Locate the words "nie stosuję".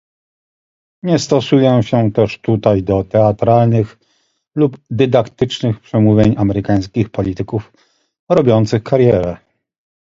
1.03-1.83